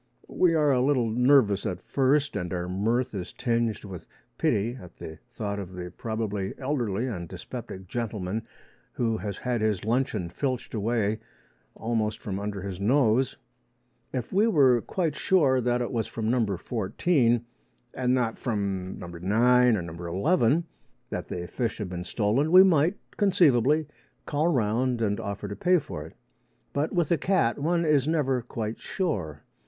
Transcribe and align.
We 0.33 0.55
are 0.55 0.71
a 0.71 0.81
little 0.81 1.11
nervous 1.11 1.63
at 1.63 1.79
first, 1.79 2.35
and 2.35 2.51
our 2.53 2.67
mirth 2.67 3.13
is 3.13 3.31
tinged 3.31 3.83
with 3.85 4.07
pity 4.39 4.75
at 4.81 4.97
the 4.97 5.19
thought 5.29 5.59
of 5.59 5.73
the 5.73 5.93
probably 5.95 6.55
elderly 6.57 7.05
and 7.05 7.29
dyspeptic 7.29 7.85
gentleman 7.87 8.47
who 8.93 9.17
has 9.17 9.37
had 9.37 9.61
his 9.61 9.85
luncheon 9.85 10.29
filched 10.31 10.73
away 10.73 11.19
almost 11.75 12.19
from 12.19 12.39
under 12.39 12.63
his 12.63 12.79
nose. 12.79 13.37
If 14.11 14.33
we 14.33 14.47
were 14.47 14.81
quite 14.81 15.13
sure 15.15 15.61
that 15.61 15.83
it 15.83 15.91
was 15.91 16.07
from 16.07 16.31
No. 16.31 16.57
14, 16.57 17.45
and 17.93 18.13
not 18.15 18.39
from 18.39 18.97
No. 18.97 19.05
9 19.05 19.77
or 19.77 19.81
No. 19.83 19.93
11, 20.05 20.63
that 21.11 21.27
the 21.27 21.45
fish 21.45 21.77
had 21.77 21.89
been 21.89 22.05
stolen, 22.05 22.51
we 22.51 22.63
might 22.63 22.97
conceivably 23.17 23.85
call 24.25 24.47
round 24.47 24.99
and 24.99 25.19
offer 25.19 25.47
to 25.47 25.55
pay 25.55 25.77
for 25.77 26.03
it. 26.07 26.15
But 26.73 26.91
with 26.91 27.11
a 27.11 27.19
cat 27.19 27.59
one 27.59 27.85
is 27.85 28.07
never 28.07 28.41
quite 28.41 28.79
sure. 28.79 29.43